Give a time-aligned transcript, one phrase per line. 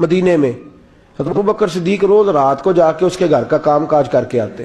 [0.00, 0.52] مدینے میں۔
[1.20, 4.10] حضرت ابو بکر صدیق روز رات کو جا کے اس کے گھر کا کام کاج
[4.10, 4.64] کر کے آتے۔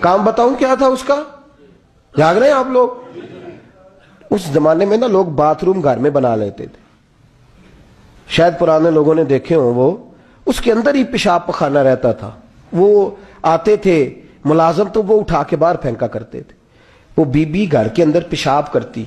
[0.00, 1.22] کام بتاؤں کیا تھا اس کا؟
[2.16, 2.88] جاگ رہے ہیں آپ لوگ؟
[4.30, 6.82] اس زمانے میں نا لوگ باتھ روم گھر میں بنا لیتے تھے۔
[8.28, 9.96] شاید پرانے لوگوں نے دیکھے ہوں وہ۔
[10.46, 12.30] اس کے اندر ہی پیشاب پخانا رہتا تھا۔
[12.72, 13.10] وہ
[13.42, 16.54] آتے تھے، ملازم تو وہ اٹھا کے باہر پھینکا کرتے تھے۔
[17.16, 19.04] وہ بی بی گھر کے اندر پیشاب کرتی۔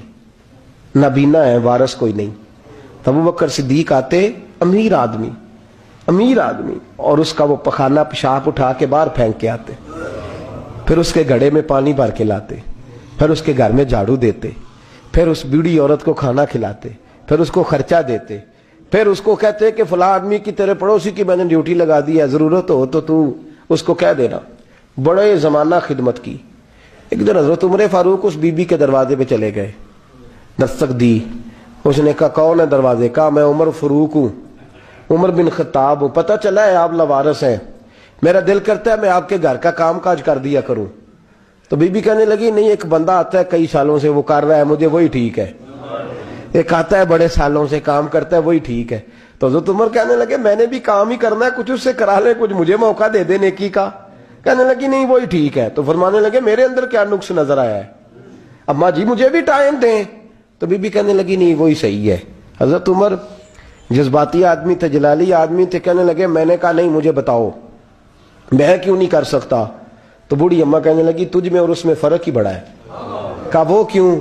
[0.96, 2.30] نبینا ہے، وارث کوئی نہیں۔
[3.04, 4.32] تب بکر صدیق آتے
[4.66, 5.30] امیر آدمی
[6.08, 9.74] امیر آدمی، اور اس کا وہ پخانا پیشاب اٹھا کے باہر پھینک کے آتے،
[10.86, 12.56] پھر اس کے گھڑے میں پانی بھر کے لاتے،
[13.20, 14.50] پھر اس کے گھر میں جھاڑو دیتے،
[15.12, 16.90] پھر اس بیڑی عورت کو کھانا کھلاتے،
[17.28, 18.38] پھر اس کو خرچہ دیتے،
[18.92, 22.00] پھر اس کو کہتے کہ فلاں آدمی کی تیرے پڑوسی کی میں نے ڈیوٹی لگا
[22.08, 23.34] دی ہے، ضرورت ہو تو تو
[23.70, 24.40] اس کو کہہ دینا۔
[25.04, 26.38] بڑے زمانہ خدمت کی۔
[27.10, 29.72] ایک دن حضرت عمر فاروق اس بی بی کے دروازے پہ چلے گئے۔
[30.62, 31.20] دستک دی۔
[31.84, 34.45] اس نے کہا، کون ہے دروازے کا؟ میں عمر فروق ہوں۔
[35.10, 37.58] عمر بن خطاب ہوں۔ پتہ چلا ہے آپ لوارس ہیں۔
[38.22, 40.86] میرا دل کرتا ہے میں آپ کے گھر کا کام کاج کر دیا کروں۔
[41.70, 44.46] تو بی بی کہنے لگی، نہیں، ایک بندہ آتا ہے، کئی سالوں سے وہ کر
[44.46, 45.52] رہا ہے، مجھے وہی ٹھیک ہے۔
[46.52, 49.00] ایک آتا ہے، بڑے سالوں سے کام کرتا ہے، وہی ٹھیک ہے۔
[49.40, 51.94] تو حضرت عمر کہنے لگے، میں نے بھی کام ہی کرنا ہے، کچھ اس سے
[51.94, 53.90] کرا لے کچھ مجھے موقع دے دے نیکی کا۔
[54.44, 57.76] کہنے لگی، نہیں، وہی ٹھیک ہے۔ تو فرمانے لگے، میرے اندر کیا نقص نظر آیا
[57.76, 57.84] ہے؟
[58.68, 60.04] اما جی مجھے بھی ٹائم دیں۔
[60.60, 62.18] تو بی بی کہنے لگی، نہیں، وہی صحیح ہے۔
[62.62, 63.14] حضرت عمر
[63.90, 67.50] جذباتی آدمی تھے، جلالی آدمی تھے، کہنے لگے، میں نے کہا، نہیں، مجھے بتاؤ۔
[68.52, 69.66] میں کیوں نہیں کر سکتا؟
[70.28, 72.60] تو بوڑھی اما کہنے لگی، تجھ میں اور اس میں فرق ہی بڑا ہے۔
[73.52, 74.16] کہا، وہ کیوں؟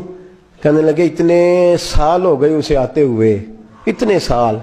[0.63, 3.45] کہنے لگے، اتنے سال ہو گئے اسے آتے ہوئے،
[3.87, 4.57] اتنے سال۔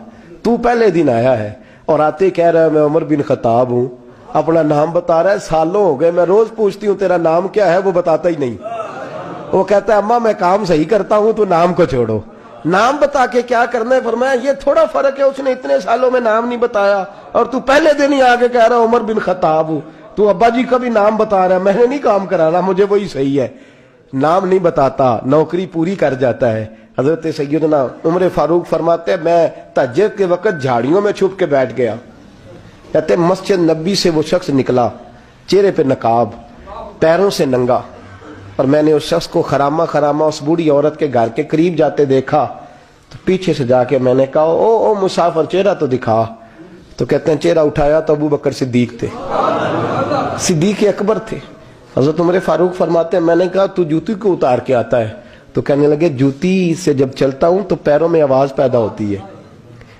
[0.43, 1.53] تو پہلے دن آیا ہے
[1.85, 3.87] اور آتے کہہ رہا ہے، میں عمر بن خطاب ہوں،
[4.33, 7.73] اپنا نام بتا رہا ہے، سالوں ہو گئے، میں روز پوچھتی ہوں، تیرا نام کیا
[7.73, 8.55] ہے؟ وہ بتاتا ہی نہیں۔
[9.51, 12.19] وہ کہتا ہے اما میں کام صحیح کرتا ہوں، تو نام کو چھوڑو۔
[12.65, 16.11] نام بتا کے کیا کرنا ہے؟ فرمایا، یہ تھوڑا فرق ہے، اس نے اتنے سالوں
[16.11, 19.69] میں نام نہیں بتایا، اور تو پہلے دن ہی آگے کہہ رہا، عمر بن خطاب
[19.69, 19.81] ہوں۔
[20.15, 22.83] تو ابا جی کا بھی نام بتا رہا ہے، میں نے نہیں کام کرانا، مجھے
[22.89, 23.47] وہی صحیح ہے۔
[24.13, 26.65] نام نہیں بتاتا، نوکری پوری کر جاتا ہے۔
[26.99, 31.95] حضرت سیدنا عمر فاروق فرماتے، میں تجد کے وقت جھاڑیوں میں چھپ کے بیٹھ گیا۔
[32.91, 34.89] کہتے، مسجد نبی سے وہ شخص نکلا،
[35.47, 36.29] چہرے پہ نقاب،
[36.99, 37.81] پیروں سے ننگا۔
[38.55, 41.75] اور میں نے اس شخص کو خرامہ خرامہ، اس بوڑھی عورت کے گھر کے قریب
[41.77, 42.47] جاتے دیکھا۔
[43.11, 46.25] تو پیچھے سے جا کے میں نے کہا، او او مسافر، چہرہ تو دکھا۔
[46.97, 49.07] تو کہتے ہیں، چہرہ اٹھایا تو ابو بکر صدیق تھے۔
[50.39, 51.37] صدیق اکبر تھے۔
[51.97, 55.09] حضرت عمر فاروق فرماتے ہیں، میں نے کہا، تو جوتی کو اتار کے آتا ہے۔
[55.53, 59.19] تو کہنے لگے، جوتی سے جب چلتا ہوں تو پیروں میں آواز پیدا ہوتی ہے۔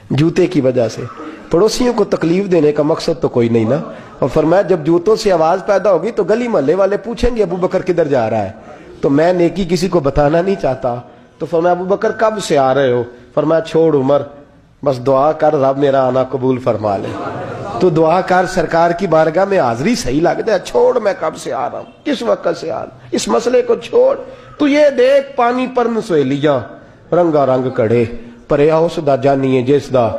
[0.10, 1.02] جوتے کی وجہ سے۔
[1.52, 3.78] پڑوسیوں کو تکلیف دینے کا مقصد تو کوئی نہیں نا۔
[4.20, 7.56] اور فرمایا، جب جوتوں سے آواز پیدا ہوگی تو گلی محلے والے پوچھیں گے، ابو
[7.56, 8.52] بکر کدھر جا رہا ہے۔
[9.02, 10.96] تو میں نیکی کسی کو بتانا نہیں چاہتا۔
[11.42, 13.04] تو فرمایا، ابو بکر، کب سے آ رہے ہو؟
[13.34, 14.22] فرمایا، چھوڑ عمر،
[14.86, 17.24] بس دعا کر، رب میرا آنا قبول فرما لے۔
[17.80, 21.54] تو دعا کر، سرکار کی بارگاہ میں حاضری صحیح لگتا ہے چھوڑ، میں کب سے
[21.54, 24.16] آ رہا ہوں؟ کس وقت سے آ رہا ہوں؟ اس مسئلے کو چھوڑ۔
[24.58, 26.60] تو یہ دیکھ، پانی پر نسویلیاں،
[27.14, 28.06] رنگا رنگ کڑے
[28.48, 30.10] پریا اس دا جانی ہے جس دا۔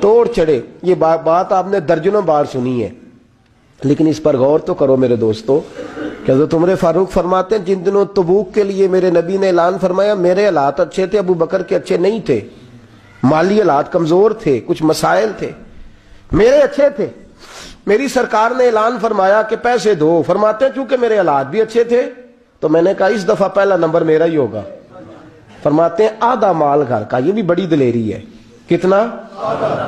[0.00, 0.94] توڑ چڑے یہ
[1.24, 2.88] بات آپ نے درجنوں بار سنی ہے۔
[3.82, 5.60] لیکن اس پر غور تو کرو میرے دوستو
[6.24, 9.78] کہ حضرت عمر فاروق فرماتے ہیں، جن دنوں تبوک کے لیے میرے نبی نے اعلان
[9.80, 12.40] فرمایا، میرے حالات اچھے تھے، ابو بکر کے اچھے نہیں تھے۔
[13.22, 15.50] مالی حالات کمزور تھے، کچھ مسائل تھے۔
[16.32, 17.06] میرے اچھے تھے۔
[17.86, 21.84] میری سرکار نے اعلان فرمایا کہ پیسے دو۔ فرماتے ہیں، چونکہ میرے حالات بھی اچھے
[21.84, 22.02] تھے،
[22.60, 24.62] تو میں نے کہا، اس دفعہ پہلا نمبر میرا ہی ہوگا۔
[25.62, 28.20] فرماتے ہیں، آدھا مال گھر کا، یہ بھی بڑی دلیری ہے۔
[28.68, 29.06] کتنا؟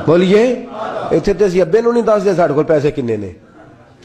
[0.06, 0.66] بولیے،
[1.10, 3.32] اتنے ابے نو نہیں دس دے، ساڑھے کو پیسے کنے نے؟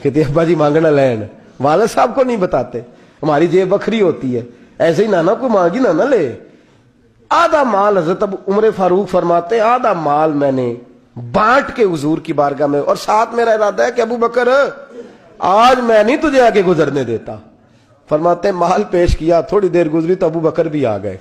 [0.01, 1.23] کہتے ابا جی مانگنا لین۔
[1.59, 2.81] والد صاحب کو نہیں بتاتے۔
[3.23, 4.41] ہماری جیب بکھری ہوتی ہے۔
[4.79, 6.35] ایسے ہی نانا کو مانگی نہ لے۔
[7.29, 10.75] آدھا مال حضرت اب عمر فاروق فرماتے، آدھا مال میں نے
[11.31, 14.47] بانٹ کے حضور کی بارگاہ میں اور ساتھ میرا ارادہ ہے کہ ابو بکر،
[15.39, 17.35] آج میں نہیں تجھے آگے گزرنے دیتا۔
[18.09, 21.17] فرماتے، مال پیش کیا، تھوڑی دیر گزری تو ابو بکر بھی آ گئے۔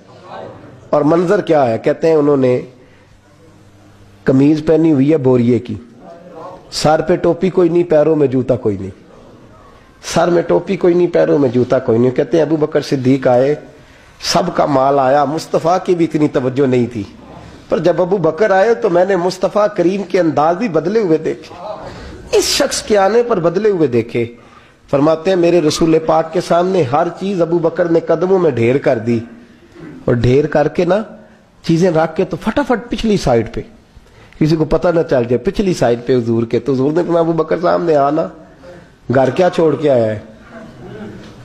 [0.91, 2.61] اور منظر کیا ہے؟ کہتے ہیں، انہوں نے
[4.25, 5.75] کمیز پہنی ہوئی ہے بوریے کی۔
[6.71, 9.04] سر پہ ٹوپی کوئی نہیں، پیروں میں جوتا کوئی نہیں۔
[10.05, 13.29] سر میں ٹوپی کوئی نہیں، پیروں میں جوتا کوئی نہیں۔ کہتے ہیں ابو بکر صدیق
[13.29, 13.55] آئے،
[14.21, 17.03] سب کا مال آیا۔ مصطفیٰ کی بھی اتنی توجہ نہیں تھی۔
[17.69, 21.19] پر جب ابو بکر آئے تو میں نے مصطفیٰ کریم کے انداز بھی بدلے ہوئے
[21.19, 21.55] دیکھے۔
[22.33, 24.27] اس شخص کے آنے پر بدلے ہوئے دیکھے۔
[24.91, 28.79] فرماتے ہیں، میرے رسول پاک کے سامنے ہر چیز ابو بکر نے قدموں میں ڈھیر
[28.79, 29.21] کر دی۔
[30.05, 30.97] اور ڈھیر کر کے نا،
[31.63, 33.61] چیزیں رکھ کے تو فٹافٹ پچھلی سائڈ پہ۔
[34.41, 37.33] کسی کو پتہ نہ چل جائے، پچھلی سائڈ پہ حضور کے۔ تو حضور نے ابو
[37.33, 38.29] بکر سامنے آنا۔
[39.15, 40.19] گھر کیا چھوڑ کے آیا ہے؟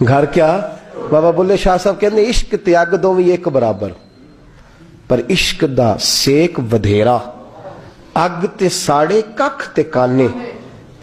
[0.08, 0.60] گھر کیا؟
[1.10, 3.90] بابا بلے شاہ صاحب کہتے عشق تیاگ دو میں ایک برابر۔
[5.08, 7.18] پر عشق دا سیک ودھیرا۔
[8.14, 10.28] اگ تے ساڑے ککھ تے کانے۔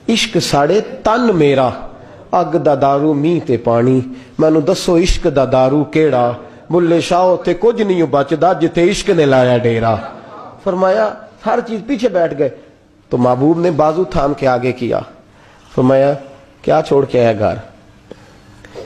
[0.08, 1.68] عشق ساڑے تن میرا۔
[2.30, 4.00] اگ دا دارو می تے پانی۔
[4.38, 6.32] مینو دسو عشق دا دارو کیڑا۔
[6.70, 9.94] بلے شاہو تے کچھ نہیں بچدا جتے عشق نے لایا ڈیرا۔
[10.64, 11.14] فرمایا،
[11.46, 12.48] ہر چیز پیچھے بیٹھ گئے۔
[13.10, 15.00] تو محبوب نے بازو تھام کے آگے کیا۔
[15.74, 16.14] فرمایا
[16.66, 17.54] کیا چھوڑ کے آیا گھر؟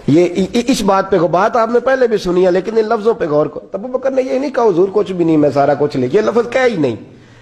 [0.06, 3.26] یہ اس بات پہ بات آپ نے پہلے بھی سنی ہے، لیکن ان لفظوں پہ
[3.26, 5.96] غور کر تب بکر نے یہ نہیں کہا، حضور کچھ بھی نہیں، میں سارا کچھ
[5.96, 6.96] لے یہ لفظ کہہ ہی نہیں۔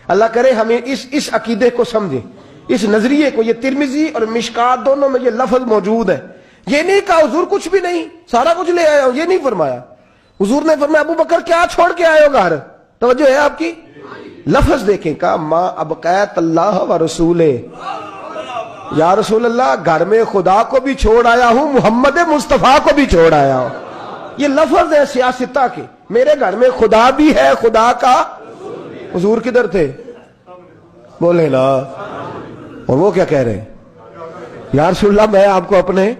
[0.09, 2.21] اللہ کرے ہمیں اس اس عقیدے کو سمجھیں۔
[2.69, 6.21] اس نظریے کو، یہ ترمیزی اور مشکات دونوں میں یہ لفظ موجود ہے۔
[6.67, 9.81] یہ نہیں کہا، حضور کچھ بھی نہیں، سارا کچھ لے آیا۔ ہوں یہ نہیں فرمایا۔
[10.41, 12.57] حضور نے فرمایا ابو بکر کیا چھوڑ کے آئے ہو گھر؟
[12.99, 13.73] توجہ ہے آپ کی؟
[14.47, 17.41] لفظ دیکھیں، کہا، ما ابقیت اللہ و رسول
[18.93, 23.07] یا رسول اللہ، گھر میں خدا کو بھی چھوڑ آیا ہوں، محمد مصطفیٰ کو بھی
[23.07, 23.69] چھوڑ آیا ہوں۔
[24.37, 28.23] یہ لفظ ہے سیاستہ کے۔ میرے گھر میں خدا بھی ہے، خدا کا
[29.15, 29.93] حضور کدھر تھے؟
[31.21, 31.59] بولے نا۔
[32.87, 33.65] اور وہ کیا کہہ رہے ہیں؟
[34.73, 36.13] یا رسول اللہ، میں آپ کو اپنے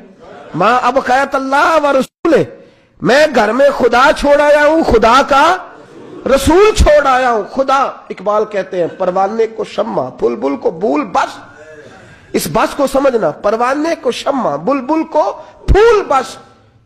[0.55, 2.43] ماں، اب قیت اللہ و رسول،
[3.03, 5.57] میں گھر میں خدا چھوڑ آیا ہوں، خدا کا
[6.35, 11.05] رسول چھوڑ آیا ہوں۔ خدا اقبال کہتے ہیں پروانے کو شمع پھل بل کو بول،
[11.05, 11.48] بس۔
[12.33, 16.37] اس بس کو سمجھنا پروانے کو شمع، بلبل کو پھول بس۔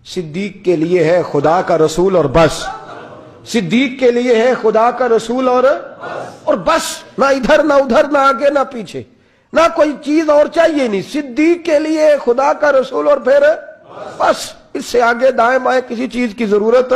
[0.08, 2.66] صدیق کے لیے ہے خدا کا رسول اور بس۔
[3.46, 5.64] صدیق کے لیے ہے خدا کا رسول اور
[6.44, 9.02] اور بس۔ نہ ادھر نہ ادھر، نہ آگے، نہ پیچھے۔
[9.52, 13.42] نہ کوئی چیز اور چاہیے نہیں۔ صدیق کے لیے خدا کا رسول اور پھر
[14.18, 16.92] بس۔ اس سے آگے دائیں بائیں کسی چیز کی ضرورت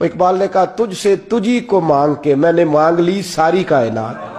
[0.00, 4.37] اقبال نے کہا، تجھ سے، تجھی کو مانگ کے میں نے مانگ لی ساری کائنات۔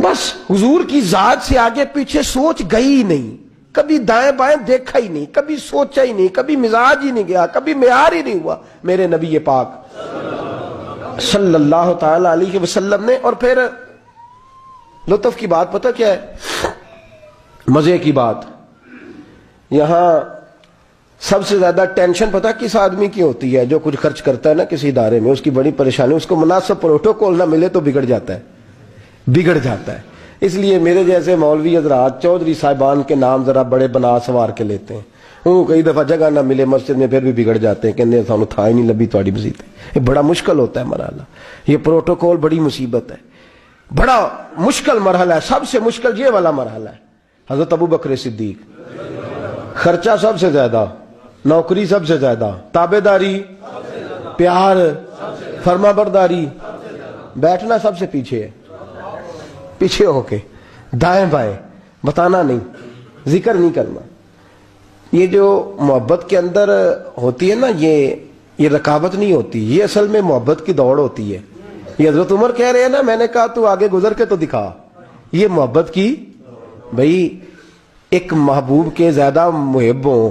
[0.00, 3.36] بس حضور کی ذات سے آگے پیچھے سوچ گئی ہی نہیں۔
[3.72, 7.46] کبھی دائیں بائیں دیکھا ہی نہیں، کبھی سوچا ہی نہیں، کبھی مزاج ہی نہیں گیا،
[7.46, 9.68] کبھی معیار ہی نہیں ہوا۔ میرے نبی پاک
[11.20, 13.58] صلی اللہ تعالی علیہ وسلم نے، اور پھر
[15.08, 16.34] لطف کی بات، پتہ کیا ہے؟
[17.66, 18.36] مزے کی بات۔
[19.70, 20.20] یہاں
[21.20, 24.54] سب سے زیادہ ٹینشن پتہ کس آدمی کی ہوتی ہے جو کچھ خرچ کرتا ہے
[24.54, 27.80] نا کسی ادارے میں، اس کی بڑی پریشانی، اس کو مناسب پروٹوکول نہ ملے تو
[27.80, 28.40] بگڑ جاتا ہے۔
[29.34, 30.00] بگڑ جاتا ہے۔
[30.40, 34.64] اس لیے میرے جیسے مولوی حضرات چودھری صاحبان کے نام ذرا بڑے بنا سوار کے
[34.64, 35.00] لیتے ہیں۔
[35.44, 38.44] وہ کئی دفعہ جگہ نہ ملے مسجد میں، پھر بھی بگڑ جاتے ہیں۔ کہنے سانو
[38.44, 39.52] تھا ہی نہیں لبھی تھوڑی مزید
[39.94, 41.22] یہ بڑا مشکل ہوتا ہے مرحلہ
[41.66, 43.16] یہ پروٹوکول بڑی مصیبت ہے۔
[43.96, 44.28] بڑا
[44.58, 47.10] مشکل مرحلہ ہے، سب سے مشکل یہ والا مرحلہ ہے۔
[47.50, 48.80] حضرت ابو بکر صدیق۔
[49.74, 50.86] خرچہ سب سے زیادہ،
[51.44, 53.42] نوکری سب سے زیادہ تابے داری
[54.36, 54.76] پیار
[55.64, 56.46] فرما برداری
[57.36, 58.50] بیٹھنا سب سے پیچھے ہے۔
[59.80, 60.38] پیچھے ہو کے۔
[60.92, 61.52] دائیں بائیں۔
[62.04, 62.58] بتانا نہیں۔
[63.28, 64.00] ذکر نہیں کرنا۔
[65.12, 68.14] یہ جو محبت کے اندر ہوتی ہے نا، یہ
[68.58, 71.38] یہ رکاوٹ نہیں ہوتی۔ یہ اصل میں محبت کی دوڑ ہوتی ہے۔
[71.98, 74.36] یہ حضرت عمر کہہ رہے ہیں نا، میں نے کہا تو آگے گزر کے تو
[74.36, 74.72] دکھا۔
[75.32, 76.16] یہ محبت کی،
[76.92, 77.40] بھائی،
[78.10, 80.30] ایک محبوب کے زیادہ محب ہوں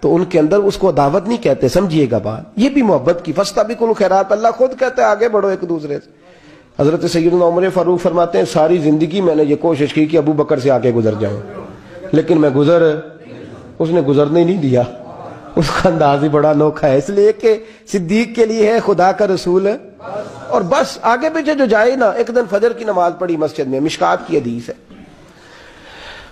[0.00, 3.20] تو ان کے اندر اس کو دعوت نہیں کہتے۔ سمجھیے گا بات۔ یہ بھی محبت
[3.24, 6.23] کی۔ فستا بھی کل خیرات اللہ خود کہتے آگے بڑھو ایک دوسرے سے۔
[6.80, 10.32] حضرت سیدنا عمر فاروق فرماتے ہیں، ساری زندگی میں نے یہ کوشش کی کہ ابو
[10.32, 11.40] بکر سے آگے گزر جاؤں۔
[12.12, 13.00] لیکن میں گزر،
[13.78, 14.82] اس نے گزرنے نہیں دیا۔
[15.56, 19.12] اس کا انداز ہی بڑا نوکھا ہے۔ اس لیے کہ صدیق کے لیے ہے، خدا
[19.12, 19.68] کا رسول۔
[20.48, 23.80] اور بس آگے پیچھے جو جائے نا، ایک دن فجر کی نماز پڑھی مسجد میں،
[23.80, 24.74] مشکات کی حدیث ہے۔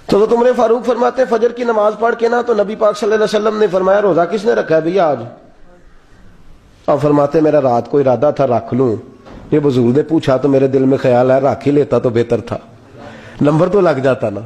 [0.06, 2.96] تو تو نے فاروق فرماتے ہیں، فجر کی نماز پڑھ کے نا تو نبی پاک
[2.96, 5.18] صلی اللہ علیہ وسلم نے فرمایا، روزہ کس نے رکھا ہے بھیا آج؟
[6.84, 8.96] اور فرماتے میرا رات کو ارادہ تھا، رکھ لوں۔
[9.52, 12.58] یہ بزرگ نے پوچھا تو میرے دل میں خیال ہے راکھی لیتا تو بہتر تھا۔
[13.40, 14.40] نمبر تو لگ جاتا نا۔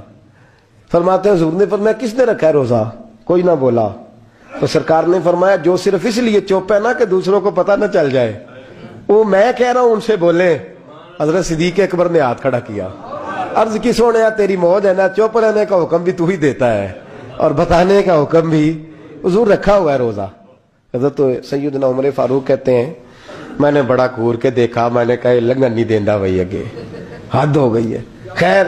[0.93, 2.91] فرماتے ہیں حضور نے فرمایا، کس نے رکھا ہے روزہ؟
[3.25, 3.89] کوئی نہ بولا۔
[4.61, 7.73] تو سرکار نے فرمایا، جو صرف اس لیے چپ ہے نا کہ دوسروں کو پتہ
[7.73, 8.45] نہ چل جائے۔
[9.09, 10.59] وہ میں کہہ رہا ہوں، ان سے بولیں۔
[11.21, 12.89] حضرت صدیق اکبر نے ہاتھ کھڑا کیا۔
[13.55, 16.75] عرض کی سونے تیری موج ہے نا، چپ رہنے کا حکم بھی تو ہی دیتا
[16.75, 16.93] ہے۔
[17.37, 18.91] اور بتانے کا حکم بھی۔
[19.25, 20.29] حضور رکھا ہوا ہے روزہ۔
[20.95, 22.95] حضرت سیدنا عمر فاروق کہتے ہیں
[23.59, 26.65] میں نے بڑا کور کے دیکھا، میں نے کہا لگن نہیں دینا بھائی اگے۔
[27.33, 27.99] حد ہو گئی ہے۔
[28.29, 28.67] خیر،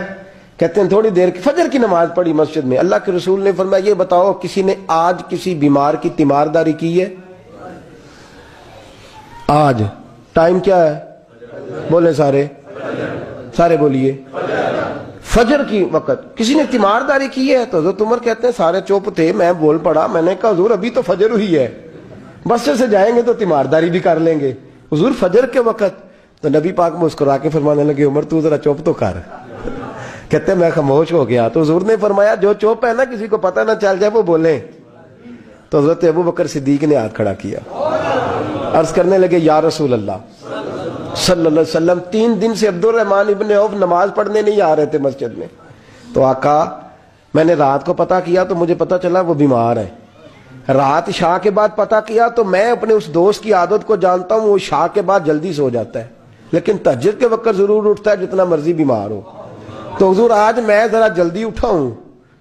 [0.57, 3.53] کہتے ہیں تھوڑی دیر کی فجر کی نماز پڑھی مسجد میں۔ اللہ کے رسول نے
[3.53, 7.15] فرمایا، یہ بتاؤ، کسی نے آج کسی بیمار کی تیمارداری کی ہے؟
[9.49, 9.83] آج۔
[10.33, 10.99] ٹائم کیا ہے؟
[11.91, 12.47] بولے سارے۔
[13.57, 14.23] سارے بولیے۔
[15.23, 19.17] فجر کی وقت۔ کسی نے تیمارداری کی ہے؟ تو حضرت عمر کہتے ہیں، سارے چوپ
[19.17, 21.69] تھے، میں بول پڑا۔ میں نے کہا، حضور، ابھی تو فجر ہوئی ہے۔
[22.49, 24.53] بس سے جائیں گے تو تیمارداری بھی کر لیں گے۔
[24.93, 26.09] حضور فجر کے وقت
[26.43, 29.13] تو نبی پاک مسکرا کے فرمانے لگے، عمر، تو ذرا چپ تو کر۔
[30.29, 33.37] کہتے، میں خاموش ہو گیا۔ تو حضور نے فرمایا، جو چپ ہے نا، کسی کو
[33.37, 34.61] پتہ نہ چل جائے، وہ بولیں۔
[35.71, 37.59] تو حضرت ابو بکر صدیق نے ہاتھ کھڑا کیا۔
[38.73, 40.47] عرض کرنے لگے، یا رسول اللہ،
[41.17, 44.77] صلی اللہ علیہ وسلم، تین دن سے عبد الرحمن ابن عوف نماز پڑھنے نہیں آ
[44.77, 45.47] رہے تھے مسجد میں۔
[46.15, 46.65] تو آقا،
[47.35, 49.87] میں نے رات کو پتہ کیا تو مجھے پتا چلا وہ بیمار ہے
[50.69, 54.35] رات شاہ کے بعد پتا کیا تو میں اپنے اس دوست کی عادت کو جانتا
[54.35, 56.07] ہوں، وہ شاہ کے بعد جلدی سو جاتا ہے۔
[56.53, 59.21] لیکن تجد کے وقت ضرور اٹھتا ہے جتنا مرضی بیمار ہو۔
[59.99, 61.91] تو حضور، آج میں ذرا جلدی اٹھا ہوں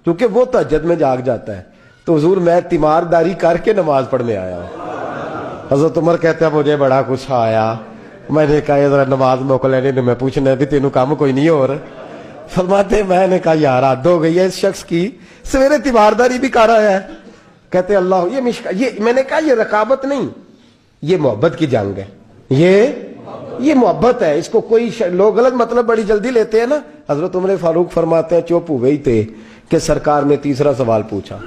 [0.03, 1.63] کیونکہ وہ تجد میں جاگ جاتا ہے۔
[2.05, 4.67] تو حضور، میں تیمارداری کر کے نماز پڑھنے آیا ہوں۔
[5.72, 7.74] حضرت عمر کہتے ہیں، مجھے بڑا کچھ آیا۔
[8.29, 11.50] میں نے کہا، یہ ذرا نماز موقع لینے میں پوچھنا بھی تینوں کام کوئی نہیں
[11.50, 11.74] ہو رہا
[12.48, 15.12] فرماتے، میں نے کہا، یار حد ہو گئی ہے اس شخص کی۔
[15.43, 17.00] سویرے تیمارداری بھی کر رہا ہے۔
[17.69, 20.27] کہتے اللہ، یہ مشکا، یہ میں نے کہا یہ رقابت نہیں،
[21.01, 22.05] یہ محبت کی جنگ ہے،
[22.50, 22.88] یہ
[23.59, 27.36] یہ محبت ہے، اس کو کوئی لوگ غلط مطلب بڑی جلدی لیتے ہیں نا۔ حضرت
[27.36, 29.24] عمر فاروق فرماتے ہیں، چوپ ہو گئی تھے
[29.69, 31.38] کہ سرکار نے تیسرا سوال پوچھا۔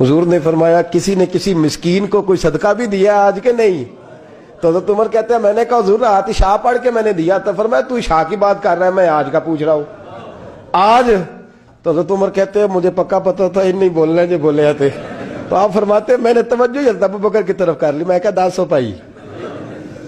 [0.00, 3.84] حضور نے فرمایا، کسی نے کسی مسکین کو کوئی صدقہ بھی دیا آج کے نہیں۔
[4.60, 7.12] تو حضرت عمر کہتے ہیں، میں نے کہا، حضور رات شاہ پڑھ کے میں نے
[7.12, 9.72] دیا تھا۔ فرمایا، تو شاہ کی بات کر رہا ہے، میں آج کا پوچھ رہا
[9.72, 9.84] ہوں۔
[10.72, 11.10] آج
[11.82, 14.90] تو حضرت عمر کہتے ہیں، مجھے پکا پتا تھا ان نہیں بولنے جو بولے تھے
[15.52, 18.18] تو آپ فرماتے ہیں، میں نے توجہ حضرت ابو بکر کی طرف کر لی۔ میں
[18.18, 18.92] کہا دس سو پائی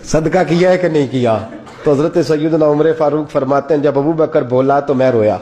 [0.04, 1.38] صدقہ کیا ہے کہ نہیں کیا؟
[1.82, 5.36] تو حضرت سیدنا عمر فاروق فرماتے ہیں، جب ابو بکر بولا تو میں رویا۔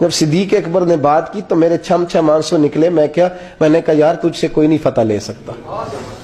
[0.00, 3.28] جب صدیق اکبر نے بات کی تو میرے چھم چھم آنسو نکلے۔ میں کیا،
[3.60, 5.52] میں نے کہا، یار، تجھ سے کوئی نہیں فتح لے سکتا۔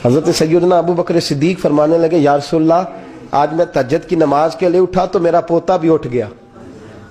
[0.05, 2.89] حضرت سیدنا ابو بکر صدیق فرمانے لگے، یا رسول اللہ،
[3.31, 6.27] آج میں تجد کی نماز کے لیے اٹھا تو میرا پوتا بھی اٹھ گیا۔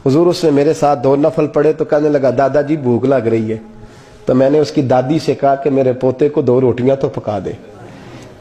[0.05, 3.27] حضور اس نے میرے ساتھ دو نفل پڑے تو کہنے لگا، دادا جی بھوک لگ
[3.31, 3.57] رہی ہے۔
[4.29, 7.09] تو میں نے اس کی دادی سے کہا کہ میرے پوتے کو دو روٹیاں تو
[7.09, 7.51] پکا دے۔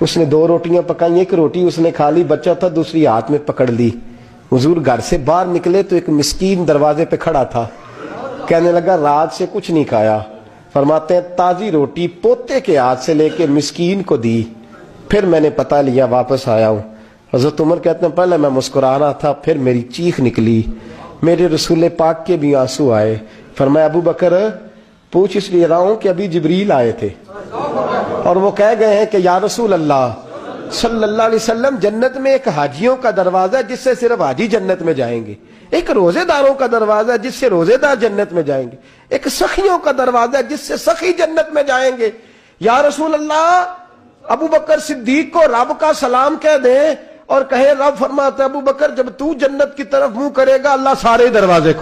[0.00, 3.30] اس نے دو روٹیاں پکائی، ایک روٹی اس نے کھا لی، بچہ تھا، دوسری ہاتھ
[3.30, 3.90] میں پکڑ لی۔
[4.52, 7.66] حضور گھر سے باہر نکلے تو ایک مسکین دروازے پہ کھڑا تھا۔
[8.47, 10.18] کہنے لگا، رات سے کچھ نہیں کھایا۔
[10.73, 14.42] فرماتے ہیں، تازی روٹی پوتے کے ہاتھ سے لے کے مسکین کو دی۔
[15.09, 16.83] پھر میں نے پتا لیا، واپس آیا ہوں۔
[17.35, 20.62] حضرت عمر کہتے ہیں، پہلے میں مسکرا رہا تھا، پھر میری چیخ نکلی۔
[21.23, 23.18] میرے رسول پاک کے بھی آنسو آئے۔
[23.57, 24.33] فرمایا، ابو بکر
[25.12, 27.08] پوچھ اس لیے رہا ہوں کہ ابھی جبریل آئے تھے۔
[28.24, 30.10] اور وہ کہہ گئے ہیں کہ یا رسول اللہ،
[30.72, 34.46] صلی اللہ علیہ وسلم، جنت میں ایک حاجیوں کا دروازہ ہے جس سے صرف حاجی
[34.46, 35.34] جنت میں جائیں گے۔
[35.70, 38.76] ایک روزے داروں کا دروازہ ہے جس سے روزے دار جنت میں جائیں گے۔
[39.08, 42.10] ایک سخیوں کا دروازہ ہے جس سے سخی جنت میں جائیں گے۔
[42.60, 43.74] یا رسول اللہ،
[44.24, 46.94] ابو بکر صدیق کو رب کا سلام کہہ دیں
[47.26, 50.90] اور کہے رب فرماتا ابو بکر، جب تو جنت کی طرف منہ کرے گا، اللہ
[51.02, 51.76] سارے دروازے کھو